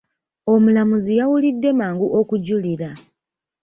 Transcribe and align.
Omulamuzi 0.53 1.11
yawulidde 1.19 1.69
mangu 1.79 2.07
okujulira. 2.19 2.89